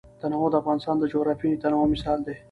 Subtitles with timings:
[0.21, 2.35] تنوع د افغانستان د جغرافیوي تنوع مثال دی.